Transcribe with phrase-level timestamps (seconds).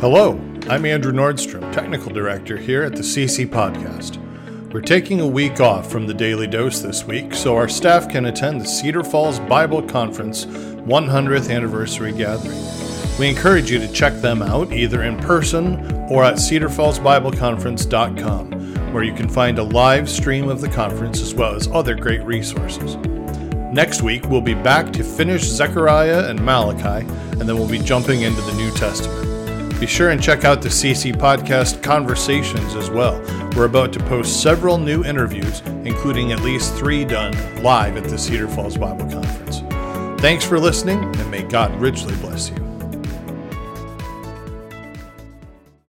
[0.00, 0.38] Hello,
[0.68, 4.18] I'm Andrew Nordstrom, Technical Director here at the CC Podcast.
[4.70, 8.26] We're taking a week off from the Daily Dose this week so our staff can
[8.26, 12.62] attend the Cedar Falls Bible Conference 100th Anniversary Gathering.
[13.18, 15.76] We encourage you to check them out either in person
[16.10, 21.54] or at cedarfallsbibleconference.com, where you can find a live stream of the conference as well
[21.54, 22.96] as other great resources.
[23.72, 27.06] Next week, we'll be back to finish Zechariah and Malachi,
[27.40, 29.35] and then we'll be jumping into the New Testament.
[29.78, 33.20] Be sure and check out the CC Podcast Conversations as well.
[33.54, 38.18] We're about to post several new interviews, including at least three done live at the
[38.18, 39.60] Cedar Falls Bible Conference.
[40.20, 42.65] Thanks for listening, and may God richly bless you.